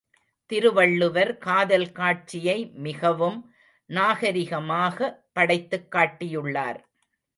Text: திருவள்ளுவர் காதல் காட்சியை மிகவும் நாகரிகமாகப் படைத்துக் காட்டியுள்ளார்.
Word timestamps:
திருவள்ளுவர் 0.45 1.37
காதல் 1.37 1.91
காட்சியை 1.91 2.71
மிகவும் 2.73 3.53
நாகரிகமாகப் 3.89 5.19
படைத்துக் 5.33 5.87
காட்டியுள்ளார். 5.91 6.79